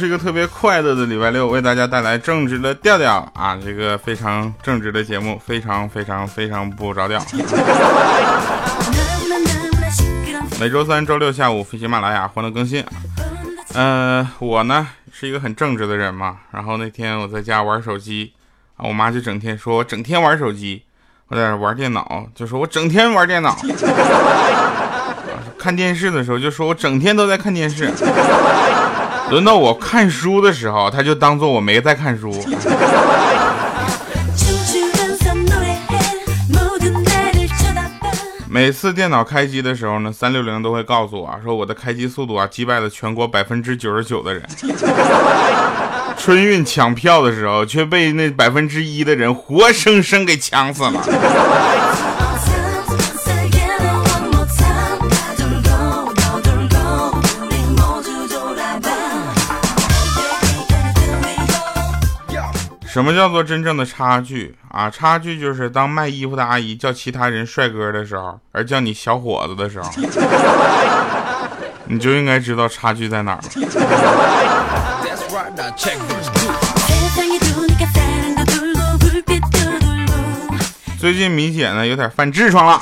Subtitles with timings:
[0.00, 7.22] 是一个特别快乐的礼拜六，为大家带来正直的调调啊，这个非常正直的节目，非常非常非常不着调。
[10.58, 12.82] 每周三、周六下午，喜马拉雅欢乐更新。
[13.74, 18.32] 呃，我呢是一个很正直的人嘛，然后那天我在家玩手机
[18.78, 20.82] 啊，我妈就整天说我整天玩手机，
[21.28, 23.54] 我在玩电脑，就说我整天玩电脑。
[25.58, 27.92] 看电视的时候就说我整天都在看电视。
[29.32, 32.32] 轮到我看书的时候，他就当做我没在看书。
[38.52, 44.42] 每次电脑开机的时候呢，三六零都会告诉我说我的开机速度啊击败了全国百分之九十九的人。
[46.18, 52.09] 春运抢票的时候，却被那百分之一的人活生生给抢死了。
[62.92, 64.90] 什么叫做真正的差距啊？
[64.90, 69.88] 差距就是当卖衣服的阿姨叫其他人帅哥的时候，而叫你小伙子的时候，
[71.86, 73.42] 你就应该知道差距在哪儿了。
[80.98, 82.80] 最近米姐呢有点犯痔疮了，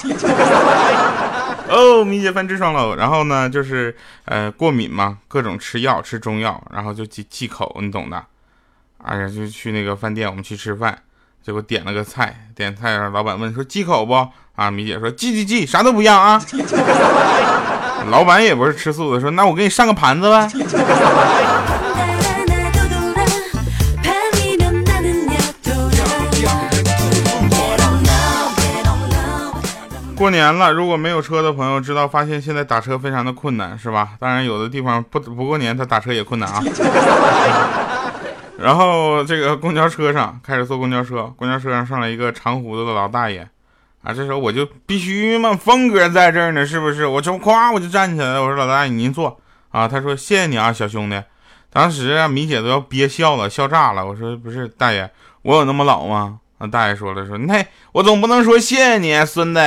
[1.69, 2.97] 哦，米姐犯痔疮了。
[2.97, 8.25] 然后呢，就是呃过敏嘛，各种吃药吃中药，然后就忌忌口，你懂的。
[8.99, 10.99] 哎呀，就去那个饭店，我们去吃饭，
[11.43, 14.29] 结果点了个菜，点菜，老板问说忌口不？
[14.57, 16.43] 啊，米姐说忌忌忌，啥都不要啊。
[18.11, 20.49] 老板也不是吃素的，说那我给你上个盘子呗。
[30.17, 34.11] 过年了，如果没有车的朋友知道，发现现在打车非常的困难，是吧？
[34.19, 36.61] 当然有的地方不不过年，他打车也困难啊。
[38.61, 43.49] 然后这个公交车上开始坐公交车，公交车上上来一个长胡子的老大爷，
[44.03, 47.07] 啊，这时候我就必须嘛，峰哥在这儿呢，是不是？
[47.07, 51.23] 我就夸我就站起来了，我说老大爷您坐啊，他说谢谢你啊，小兄弟。
[51.71, 54.05] 当时啊，米姐都要憋笑了，笑炸了。
[54.05, 55.09] 我说不是大爷，
[55.43, 56.41] 我有那么老吗？
[56.59, 59.61] 啊，大爷说了说，那我总不能说谢谢你，孙子。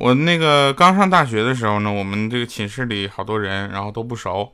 [0.00, 4.52] 我那个刚上大学的时候呢，我们这个寝室里好多人，然后都不熟，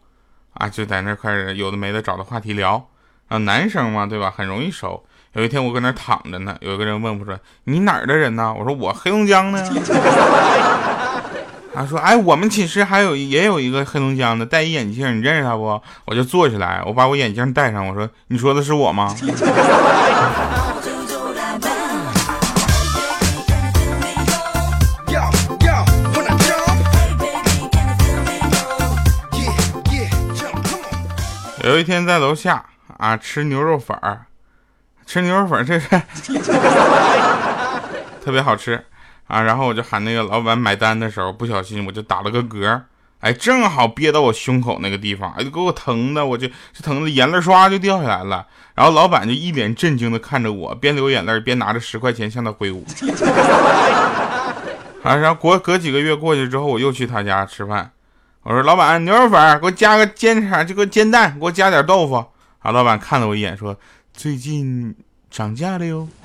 [0.55, 2.88] 啊，就在那块有的没的找的话题聊，
[3.28, 5.05] 啊，男生嘛，对吧，很容易熟。
[5.34, 9.62] 有一天我搁那躺着呢，有一个人问我说：“你哪儿的人呢？”我说：“我黑龙江的。
[11.75, 19.15] ”他说：“哎，我们寝室还有也有一个黑龙江的，戴一眼镜，你认识他不？”我就坐起来，我把我眼镜戴上，我说：“你说的是我吗？”
[31.74, 32.64] 有一天在楼下
[32.98, 34.26] 啊吃牛肉粉儿，
[35.04, 35.88] 吃牛肉粉儿这是
[38.24, 38.80] 特别好吃
[39.26, 39.42] 啊！
[39.42, 42.82] 然后我就喊那个老板买单的时候，不小心我就打了个嗝，
[43.18, 48.46] 哎，正好憋到我胸口那个地方，哎，给我疼的，我就就疼的眼泪唰就掉下来了。
[48.76, 52.86] 然后老板就一脸震惊的看着我，边流眼泪边拿着十块钱向他挥舞。
[55.02, 57.90] 啊，然后过隔几个月过去之后，我又去他家吃饭。
[58.44, 62.16] 我说老板，牛肉粉给我加个煎肠，就个煎蛋，给我加点豆腐。
[62.59, 63.75] 啊，老板看了我一眼，说
[64.12, 64.94] ：“最近
[65.31, 66.06] 涨价了哟。”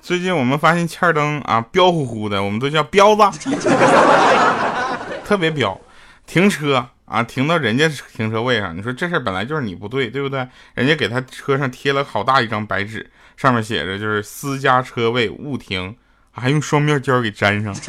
[0.00, 3.50] 最近我们发现欠灯啊，彪呼呼的，我们都叫彪子，
[5.26, 5.80] 特别彪，
[6.24, 6.86] 停车。
[7.12, 7.86] 啊，停到人家
[8.16, 10.48] 停车位上，你说这事儿本来就是你不对，对不对？
[10.74, 15.94] 人家给他车上贴了好大一张白纸，上面写着就是私家车位勿停，
[16.30, 17.74] 还用双面胶给粘上。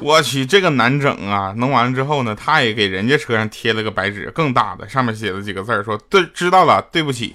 [0.00, 1.52] 我去，这个难整啊！
[1.56, 7.34] 弄完了之后呢，他也给人家车上贴了个白纸，更大的，上面写了几个字说对，知道了，对不起。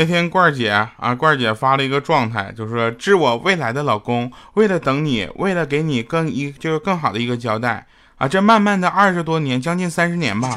[0.00, 7.86] 那天罐儿姐啊，罐儿姐发了一个状态，就是说致我未来的老公，为了等你，为了给你更一就是更好的一个交代
[8.16, 10.56] 啊，这慢慢的二十多年，将近三十年吧，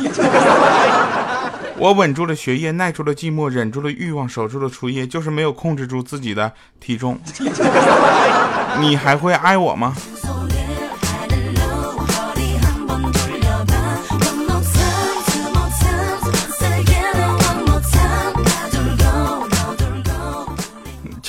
[1.75, 7.19] 我稳住了学业，耐住了寂寞，忍住了欲望，守住了初夜，就是没有控制住自己的体重。
[8.80, 9.94] 你还会爱我吗？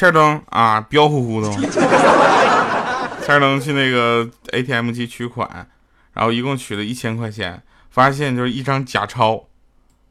[0.05, 1.51] 欠灯啊，彪呼呼的。
[3.25, 5.49] 欠灯去那个 ATM 机取款，
[6.13, 9.45] 然后一共取了一千块钱，发现就是一张假钞，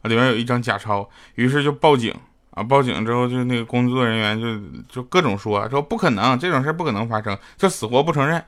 [0.01, 2.11] 里面有一张假钞，于是就报警
[2.55, 2.63] 啊。
[2.63, 4.59] 报警之后，就那个工作人员就
[4.89, 8.43] 就各种说说不可能，这种事不可能发生，就死活不承认。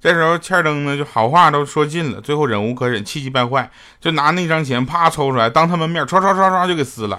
[0.00, 7.16] 这时候欠灯呢，就好话都说尽了，最后忍无可忍，气急败坏，就拿那张钱啪抽出来，当他们面唰唰唰唰就给撕了。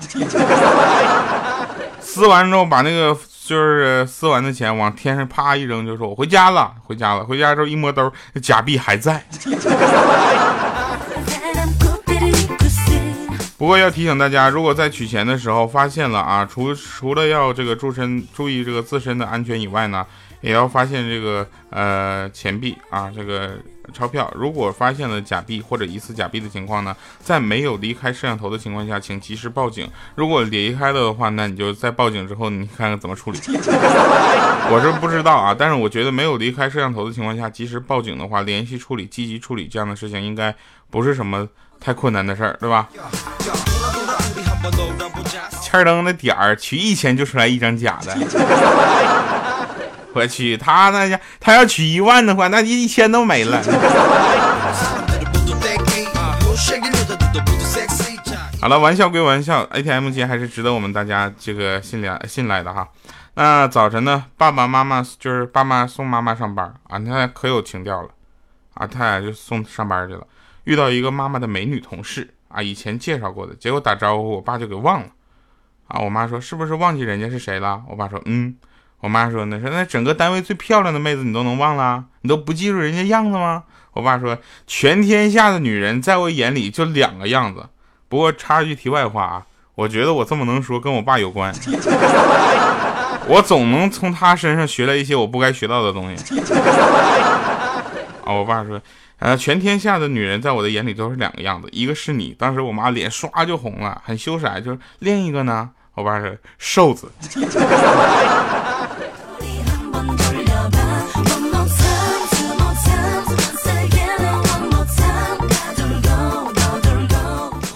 [2.02, 3.16] 撕完之后，把那个
[3.50, 8.14] 就是撕完的钱往天上啪一扔，就说：“我回家了，回家了。”回家之后一摸兜，
[8.44, 9.26] 假币还在。
[13.58, 20.06] 不过要提醒大家，如果在取钱的时候发现了啊，除除了要这个注身注意这个自身的安全以外呢。
[20.42, 23.58] 也要发现这个呃钱币啊，这个
[23.94, 24.32] 钞票。
[24.36, 29.90] 如果发现了假币或者疑似假币的情况呢，在没有离开摄像头的情况下，请及时报警。
[30.16, 33.40] 如果离开了的话，那你就在报警之后，你看看怎么处理。
[34.72, 40.54] 我是不知道啊，但是我觉得没有离开摄像头的情况下，及时报警的话，联系处理、积极处理这样的事情，应该
[40.90, 41.48] 不是什么
[41.80, 42.88] 太困难的事儿，对吧？
[45.62, 48.18] 欠灯的点儿取一千就出来一张假的。
[50.14, 53.62] 我去，他那家他要取一万的话，那一千都没了。
[58.60, 62.88] 好了，玩笑归玩笑，ATM 机还是值得我们大家这个信赖信赖的哈。
[63.36, 68.10] 那早晨呢，爸爸妈妈就是爸妈送妈妈上班啊，那可有情调了
[68.74, 70.26] 啊，他俩就送上班去了。
[70.66, 75.08] 遇到一个妈妈的美女同事啊，以前介绍过的，结果打招呼，我爸就给忘了
[75.88, 76.02] 啊。
[76.02, 77.82] 我妈说是不是忘记人家是谁了？
[77.88, 78.56] 我爸说嗯。
[79.02, 82.04] 我妈说：“那说那整个单位最漂亮的妹子你都能忘了？
[82.22, 83.64] 你都不记住人家样子吗？”
[83.94, 84.38] 我爸说
[84.68, 87.66] ：“全天下的女人在我眼里就两个样子。”
[88.10, 91.54] 不过插一句题外话啊，我觉得我这么能说跟我爸有关，
[93.28, 96.40] 我总能从他身上学来一些我不该学到的东西。
[98.26, 98.82] 啊，我爸说
[99.20, 105.70] ：“呃，全天下的女人在我的眼里都是两个样子，一个是你。”当时我妈脸唰就红了，很羞涩，就是另一个呢？
[105.94, 107.12] 我爸说：“瘦子。”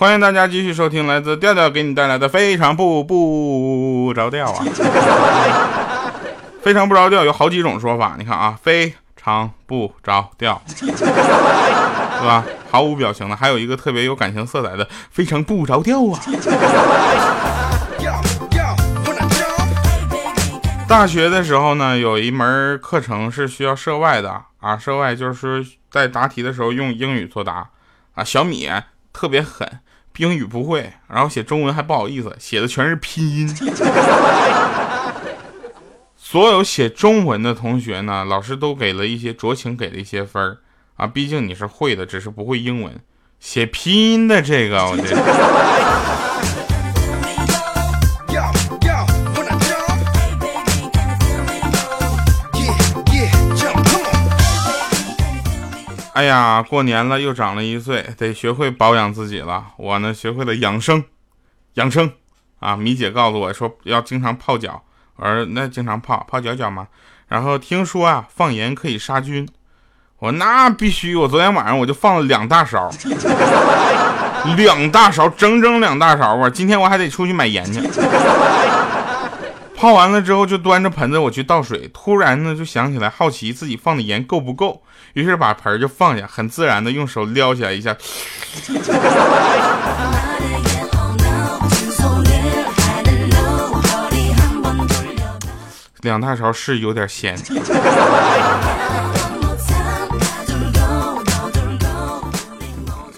[0.04, 4.66] 欢迎大家继续收听来自调调给你带来的非常不不着调啊！
[6.62, 10.86] 非常不着调有好几种说法，你看啊，非常不着调，是
[12.22, 12.44] 吧？
[12.70, 16.20] 毫无表情的，还有一个特别有感情色彩的，非常不着调啊！
[20.86, 27.70] 大学的时候呢，有一门课程是需要涉外的啊，涉外就是在答题的时候用英语作答
[28.16, 28.70] 啊，小米
[29.14, 29.80] 特别狠。
[30.18, 33.48] 英语不会，然后写中文还不好意思，写的全是拼音。
[36.16, 40.58] 所有写中文的同学呢，老师都给了一些酌情给了一些分儿
[40.96, 43.00] 啊，毕竟你是会的，只是不会英文。
[43.40, 45.04] 写拼音的这个，我这。
[56.14, 59.66] 哎呀，过年了又长了一岁，得学会保养自己了。
[59.78, 61.04] 我呢，学会了养生，
[61.74, 62.12] 养生
[62.60, 62.76] 啊。
[62.76, 64.84] 米姐告诉我说要经常泡脚，
[65.16, 66.88] 我说那经常泡泡脚脚吗？
[67.28, 69.50] 然后听说啊，放盐可以杀菌，
[70.20, 71.16] 我那必须。
[71.16, 72.92] 我昨天晚上我就放了两大勺，
[74.56, 76.48] 两大勺，整整两大勺啊。
[76.48, 77.82] 今天我还得出去买盐去。
[79.76, 87.96] 泡完了之后，就端着盆子我去倒水，突然呢就想起来好奇自己放的盐够不够，于是把盆儿就放下，很自然的用手撩起来一下，
[96.02, 97.38] 两大勺是有点咸。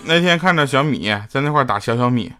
[0.07, 2.31] 那天看着小米在那块打小小米，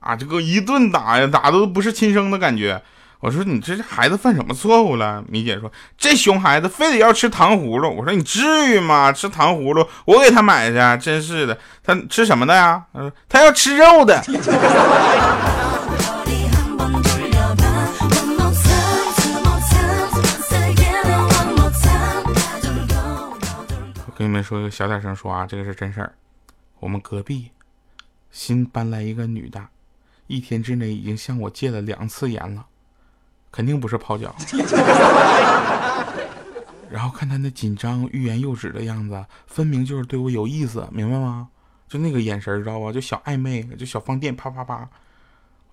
[0.00, 2.82] 啊，这个一顿打呀，打的都不是亲生的感觉。
[3.24, 5.24] 我说你这孩子犯什么错误了？
[5.26, 7.88] 米姐说这熊孩子非得要吃糖葫芦。
[7.96, 9.10] 我说你至于吗？
[9.10, 11.58] 吃糖葫芦我给他买去，真是的。
[11.82, 12.84] 他吃什么的呀？
[12.92, 14.22] 他说他要吃肉的。
[24.06, 26.12] 我跟你们说，小点声说啊，这个是真事儿。
[26.78, 27.52] 我们隔壁
[28.30, 29.68] 新搬来一个女的，
[30.26, 32.66] 一天之内已经向我借了两次盐了。
[33.54, 34.34] 肯定不是泡脚，
[36.90, 41.46] 然后看他那紧张、欲言又止的样子，分明就是对我有意思，明白吗？
[41.88, 42.90] 就那个眼神，知道吧？
[42.90, 44.88] 就小暧昧，就小放电，啪啪啪。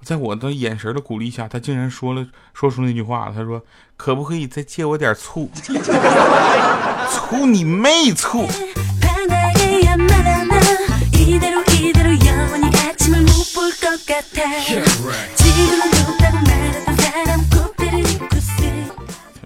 [0.03, 2.23] 在我的眼神的鼓励下，他竟然说了
[2.53, 3.63] 说出那句话，他说
[3.97, 5.49] ：“可不可以再借我点醋？
[7.09, 8.47] 醋你妹醋！”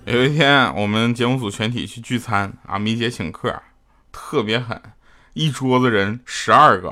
[0.05, 3.61] 有一天，我们节目组全体去聚餐啊，米姐请客，
[4.11, 4.79] 特别狠，
[5.33, 6.89] 一桌子人十二个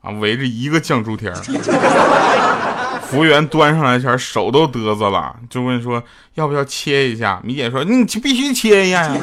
[0.00, 1.34] 啊，围着一个酱猪蹄儿。
[3.08, 6.02] 服务员端上来前，手都嘚瑟了，就问说
[6.34, 7.40] 要不要切一下。
[7.44, 9.16] 米姐说你必须切一下呀。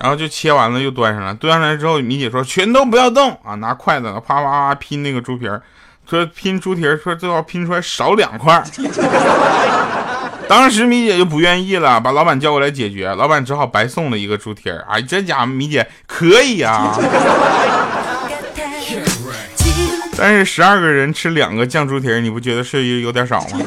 [0.00, 5.62] 然后就切完了，又端上来，端上来之后，米姐说全都不要动啊，拿筷子啪啪啪拼那个猪皮儿，
[6.08, 8.62] 说拼猪蹄儿，说最后拼出来少两块。
[10.48, 14.86] 当时米姐就不愿意了，把老板叫过来解决，老板只好白送了一个猪蹄儿。
[14.88, 16.96] 哎，这家伙米姐可以啊。
[20.16, 23.58] 但是十二个人吃两个酱猪蹄儿，你不觉得是有点少吗？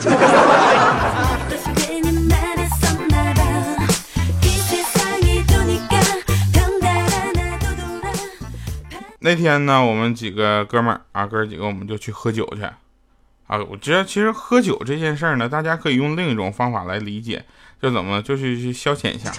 [9.29, 12.63] 那天呢，我们几个哥们儿啊，哥几个我们就去喝酒去。
[12.63, 17.45] 啊，我觉得其实喝酒这件事儿呢，大家可以用另一种方法来理解，
[17.79, 19.31] 就怎么就去去消遣一下。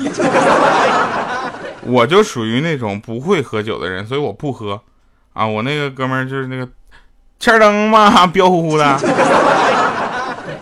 [1.82, 4.80] 我就属于那种不会喝酒的人，所以我不喝。
[5.32, 6.68] 啊，我那个哥们儿就是那个
[7.40, 8.84] 欠灯嘛，彪呼呼的，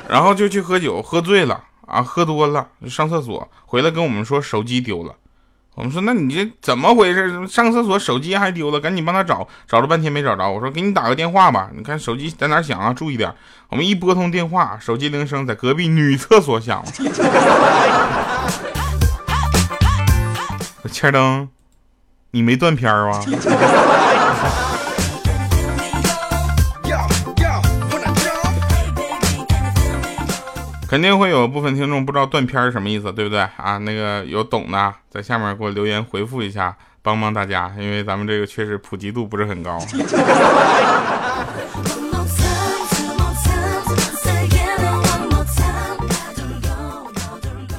[0.08, 5.14] 然后就去喝酒，喝醉了啊，喝多了上厕所，回来跟我们说手机丢了。
[5.78, 7.46] 我们说，那你这怎么回事？
[7.46, 10.50] 上厕所手机还丢了，赶紧帮他找，找了半天没找着。
[10.50, 12.92] 我说，给你打个电话吧，你看手机在哪响啊？
[12.92, 13.32] 注意点。
[13.68, 16.90] 我们一拨通电话，手机铃声在隔壁女厕所响了。
[20.90, 21.48] 千灯，
[22.32, 23.22] 你没断片儿吗？
[30.88, 33.76] 肯定会有部分听众不知道断片是什么意思，对不对啊？
[33.76, 39.78] 那个有懂的，在下面给我留言回复一下，帮帮大家，因为咱们这个确实普及度不是很高。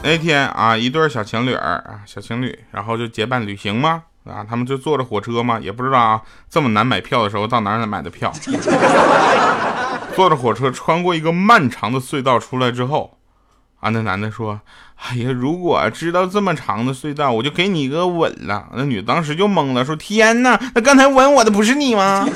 [0.03, 8.31] 那天啊，一对小情侣儿啊，小情侣，然后就结伴旅行嘛，啊，他们就坐着火车嘛，也不知道啊，这么难买票的时候，到哪儿买的票？
[10.19, 13.17] 坐着火车穿过一个漫长的隧道出来之后，
[13.79, 14.59] 啊，那男的说
[14.99, 22.27] ：“哎呀，如果知道这么长的隧道，我就给你一个吻了。”那女的当时就懵了，说：“天哪，那刚才吻我的不是你吗？”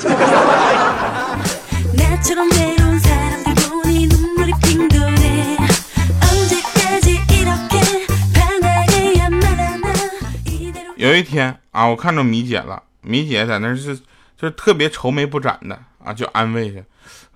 [10.96, 14.00] 有一天啊，我看着米姐了，米姐在那是
[14.38, 16.82] 就特别愁眉不展的啊，就安慰着。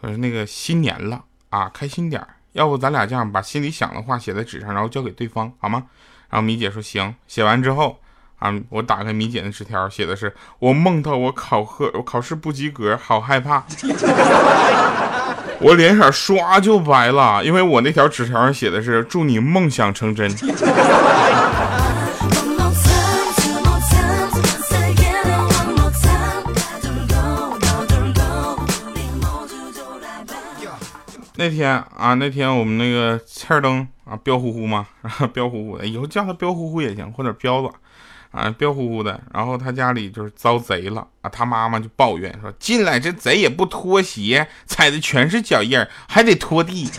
[0.01, 5.85] 我说那个新年了啊，开心点儿要不咱俩这样把心里想的话写在纸上，然后交给对方，好吗？
[6.31, 7.15] 然后米姐说行。
[7.27, 7.99] 写完之后
[8.39, 13.65] 啊，我打开米姐的纸条，写的是我梦到我考核，我考试不及格，好害怕。
[15.61, 20.31] 我脸色唰就白了，因为我那条纸条上写的是祝你梦想成真。
[31.41, 37.69] 那天啊，那天我们那个欠灯啊，彪呼呼嘛，然后彪呼呼的，以后叫他彪呼呼也行，或者彪子，
[38.33, 39.21] 啊，彪呼呼的。
[39.33, 45.79] 然后他家里就是遭贼了啊，他妈妈就抱怨说，进来这贼也不脱鞋，踩的全是脚印
[46.09, 46.91] 还得拖地。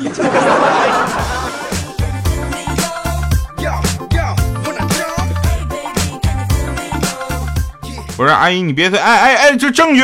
[8.18, 10.04] 我说阿姨你别推，哎哎哎，这证据。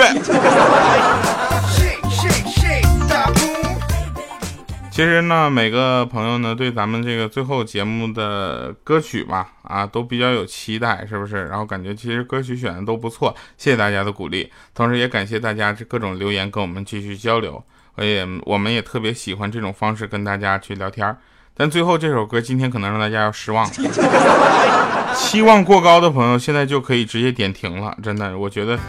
[4.95, 11.47] 其实呢，每个朋友呢对咱们这个最后节目的歌曲吧，啊，都比较有期待，是不是？
[11.47, 17.61] 然后感觉其实歌曲选的都不错，谢谢大家的鼓励，同时也感谢大家这各种留言跟我们继续交流，
[17.95, 21.17] 我也我们也特别喜欢这种方式跟大家去聊天儿
[21.53, 23.69] 但最后这首歌今天可能让大家要失望，
[25.13, 28.79] 期望过高的朋友现在就可以直接点停了，真的，我觉得。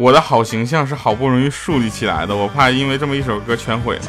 [0.00, 4.02] 我的好形象是好不容易树立起来的，我怕因为这么一首歌全毁了。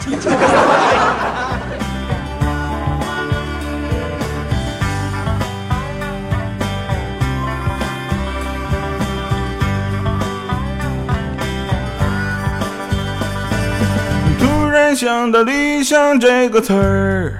[14.38, 17.40] 突然想到理想这个词儿，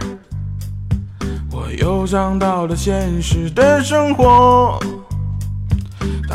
[1.52, 4.80] 我又想到了现实的生活。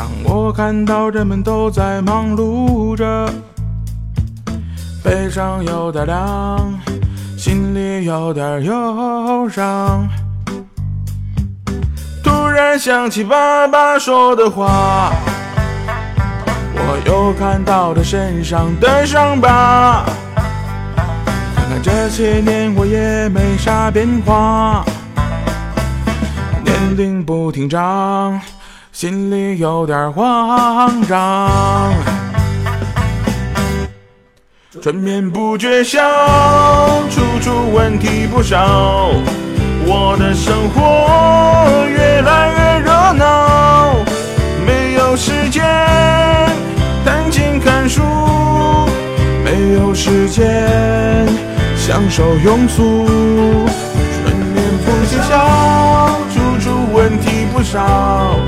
[0.05, 3.27] 当我看到人们都在忙碌着，
[5.03, 6.79] 背上有点凉，
[7.35, 10.07] 心里有点忧伤。
[12.23, 15.11] 突然想起爸爸说的话，
[16.75, 20.05] 我又看到他身上的伤疤。
[21.55, 24.85] 看看这些年我也没啥变化，
[26.63, 28.39] 年龄不停长，
[29.05, 31.93] 心里有点慌张。
[34.81, 36.01] 春眠不觉晓，
[37.11, 39.11] 处处问题不少。
[39.85, 43.93] 我的生活越来越热闹，
[44.65, 45.63] 没有时间
[47.05, 48.01] 弹琴看书，
[49.43, 51.27] 没有时间
[51.77, 53.05] 享受庸俗。
[53.05, 58.39] 春眠不觉晓，处处问题不少。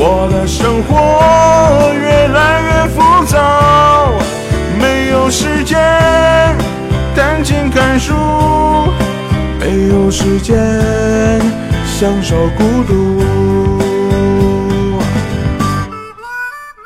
[0.00, 4.12] 我的生活越来越浮躁，
[4.78, 5.76] 没有时间
[7.16, 8.14] 弹琴看书。
[9.58, 10.56] 没有时间
[11.84, 13.82] 享受孤独。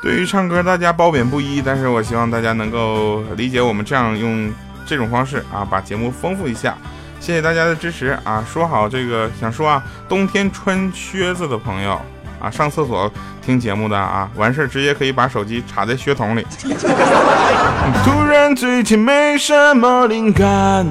[0.01, 4.51] 对于唱歌，大家褒贬不一，但是我希望大家能够理解我们这样用
[4.87, 6.75] 这种方式啊，把节目丰富一下。
[7.19, 8.43] 谢谢大家的支持啊！
[8.51, 12.01] 说好这个想说啊，冬天穿靴子的朋友
[12.43, 13.09] 啊，上厕所
[13.41, 16.45] 听节目的啊，完事直接可以把手机插在靴筒里。
[18.03, 20.85] 突然最近没什么灵感。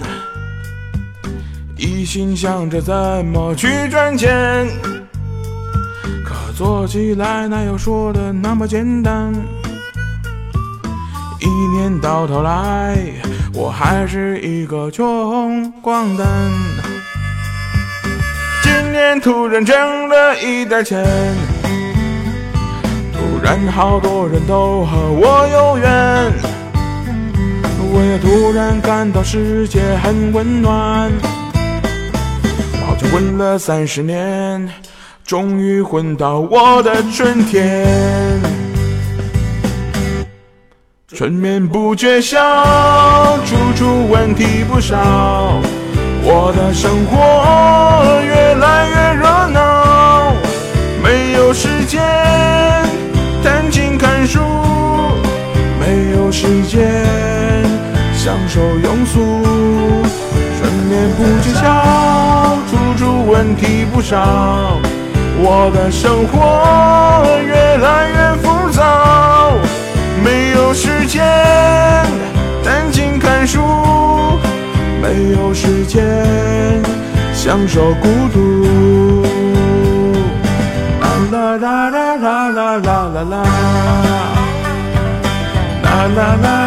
[1.76, 2.94] 一心想着怎
[3.26, 4.66] 么去赚钱，
[6.24, 9.34] 可做起来哪有说的那么简单？
[11.38, 12.96] 一年到头来，
[13.52, 16.26] 我还是一个穷光蛋。
[18.72, 21.04] 今年突然挣了一点钱，
[23.12, 26.32] 突然好多人都和我有缘，
[27.78, 31.12] 我也突然感到世界很温暖。
[32.86, 34.66] 好久混了三十年，
[35.26, 38.40] 终于混到我的春天。
[41.08, 42.38] 春眠不觉晓，
[43.44, 45.60] 处处问题不少。
[46.34, 50.32] 我的生活越来越热闹，
[51.02, 52.00] 没有时间
[53.44, 54.40] 弹琴看书，
[55.78, 57.04] 没有时间
[58.14, 59.42] 享受庸俗。
[60.58, 61.92] 春眠不觉晓。
[63.24, 64.78] 问题不少，
[65.38, 69.52] 我的生活越来越浮躁，
[70.22, 71.24] 没有时间
[72.62, 73.58] 弹琴看书，
[75.00, 75.66] 没有时
[77.44, 79.26] 享受孤独。
[81.32, 83.42] 啦啦啦啦啦啦啦啦，
[85.82, 86.61] 啦啦啦啦啦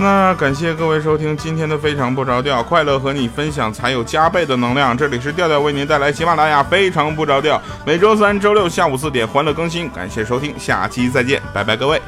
[0.00, 4.96] 那感谢各位收听今天的非常不着调，快乐和你分享才有加倍的能量。
[4.96, 9.88] 这里是调调为您带来喜马拉雅非常不着调，每周三、周六下午四点欢乐更新。
[9.90, 12.00] 感谢收听，下期再见，拜拜，各位。